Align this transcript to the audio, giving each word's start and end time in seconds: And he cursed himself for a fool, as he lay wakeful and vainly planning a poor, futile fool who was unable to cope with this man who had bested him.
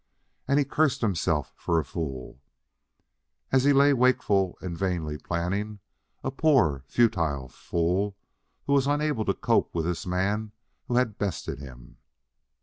And 0.47 0.57
he 0.57 0.65
cursed 0.65 1.01
himself 1.01 1.53
for 1.55 1.79
a 1.79 1.85
fool, 1.85 2.41
as 3.51 3.65
he 3.65 3.71
lay 3.71 3.93
wakeful 3.93 4.57
and 4.59 4.75
vainly 4.75 5.19
planning 5.19 5.77
a 6.23 6.31
poor, 6.31 6.83
futile 6.87 7.47
fool 7.49 8.17
who 8.65 8.73
was 8.73 8.87
unable 8.87 9.25
to 9.25 9.35
cope 9.35 9.75
with 9.75 9.85
this 9.85 10.07
man 10.07 10.53
who 10.87 10.95
had 10.95 11.19
bested 11.19 11.59
him. 11.59 11.97